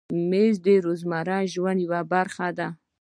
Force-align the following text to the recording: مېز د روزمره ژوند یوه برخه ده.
مېز 0.29 0.55
د 0.65 0.67
روزمره 0.85 1.37
ژوند 1.53 1.79
یوه 1.85 2.01
برخه 2.13 2.47
ده. 2.57 2.67